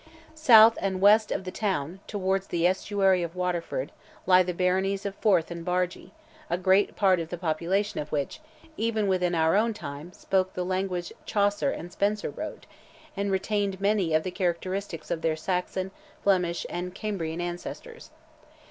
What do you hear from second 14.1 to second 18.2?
of the characteristics of their Saxon, Flemish, and Cambrian ancestors.